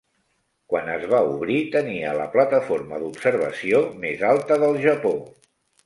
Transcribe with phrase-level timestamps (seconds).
[0.71, 5.19] Quan es va obrir, tenia la plataforma d'observació més alta del Japó.